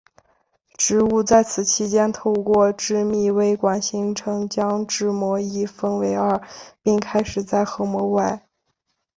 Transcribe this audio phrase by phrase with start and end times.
[0.79, 6.41] 植物在此期间透过致密微管形成将质膜一分为二
[6.81, 8.47] 并开始在核膜外。